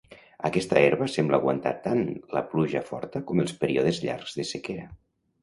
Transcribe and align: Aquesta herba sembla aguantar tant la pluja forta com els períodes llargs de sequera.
Aquesta 0.47 0.77
herba 0.85 1.09
sembla 1.15 1.39
aguantar 1.41 1.73
tant 1.83 2.01
la 2.37 2.43
pluja 2.55 2.83
forta 2.89 3.23
com 3.29 3.45
els 3.45 3.55
períodes 3.61 4.03
llargs 4.09 4.37
de 4.41 4.49
sequera. 4.55 4.91